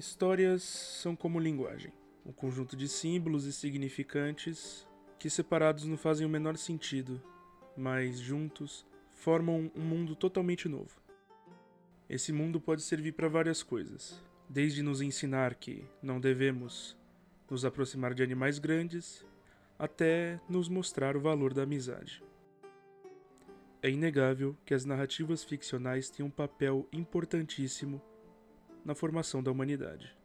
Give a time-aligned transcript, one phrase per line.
[0.00, 1.92] Histórias são como linguagem,
[2.24, 4.88] um conjunto de símbolos e significantes
[5.18, 7.22] que separados não fazem o menor sentido,
[7.76, 10.98] mas juntos formam um mundo totalmente novo.
[12.08, 16.96] Esse mundo pode servir para várias coisas, desde nos ensinar que não devemos
[17.50, 19.22] nos aproximar de animais grandes,
[19.78, 22.24] até nos mostrar o valor da amizade.
[23.82, 28.00] É inegável que as narrativas ficcionais têm um papel importantíssimo
[28.84, 30.16] na formação da humanidade.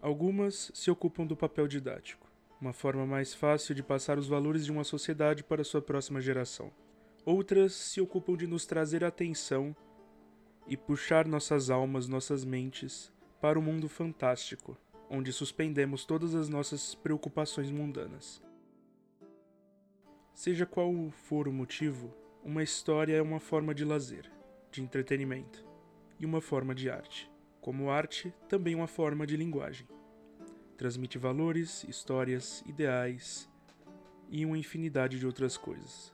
[0.00, 2.30] Algumas se ocupam do papel didático,
[2.60, 6.70] uma forma mais fácil de passar os valores de uma sociedade para sua próxima geração.
[7.24, 9.74] Outras se ocupam de nos trazer atenção
[10.66, 14.76] e puxar nossas almas, nossas mentes para o mundo fantástico,
[15.08, 18.42] onde suspendemos todas as nossas preocupações mundanas.
[20.34, 24.30] Seja qual for o motivo, uma história é uma forma de lazer,
[24.70, 25.64] de entretenimento
[26.18, 27.33] e uma forma de arte.
[27.64, 29.88] Como arte, também uma forma de linguagem.
[30.76, 33.48] Transmite valores, histórias, ideais
[34.28, 36.12] e uma infinidade de outras coisas.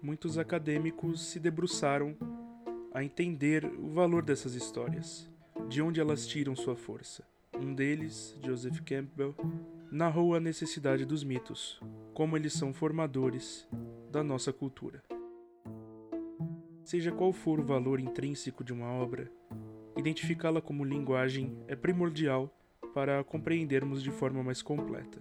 [0.00, 2.16] Muitos acadêmicos se debruçaram
[2.90, 5.30] a entender o valor dessas histórias,
[5.68, 7.22] de onde elas tiram sua força.
[7.54, 9.34] Um deles, Joseph Campbell,
[9.92, 11.78] narrou a necessidade dos mitos,
[12.14, 13.68] como eles são formadores
[14.10, 15.02] da nossa cultura.
[16.88, 19.30] Seja qual for o valor intrínseco de uma obra,
[19.94, 22.50] identificá-la como linguagem é primordial
[22.94, 25.20] para compreendermos de forma mais completa.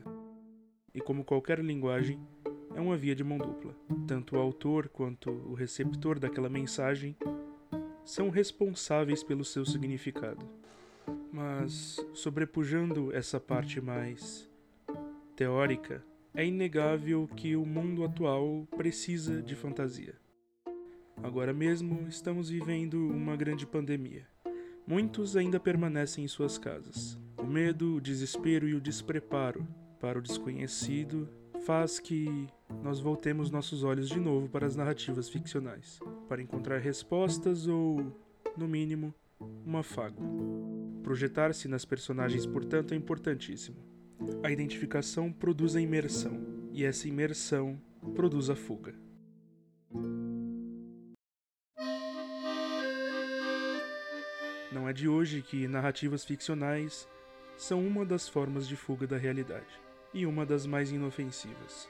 [0.93, 2.25] E como qualquer linguagem,
[2.73, 3.75] é uma via de mão dupla.
[4.07, 7.17] Tanto o autor quanto o receptor daquela mensagem
[8.05, 10.49] são responsáveis pelo seu significado.
[11.33, 14.49] Mas, sobrepujando essa parte mais
[15.35, 16.01] teórica,
[16.33, 20.15] é inegável que o mundo atual precisa de fantasia.
[21.21, 24.25] Agora mesmo estamos vivendo uma grande pandemia.
[24.85, 27.19] Muitos ainda permanecem em suas casas.
[27.37, 29.67] O medo, o desespero e o despreparo
[29.99, 31.27] para o desconhecido
[31.65, 32.47] faz que
[32.83, 35.99] nós voltemos nossos olhos de novo para as narrativas ficcionais,
[36.29, 38.15] para encontrar respostas ou,
[38.55, 39.13] no mínimo,
[39.65, 40.21] um afago.
[41.03, 43.77] Projetar-se nas personagens, portanto, é importantíssimo.
[44.43, 46.39] A identificação produz a imersão,
[46.71, 47.79] e essa imersão
[48.15, 48.93] produz a fuga.
[54.69, 57.07] Não é de hoje que narrativas ficcionais
[57.57, 59.79] são uma das formas de fuga da realidade,
[60.13, 61.89] e uma das mais inofensivas.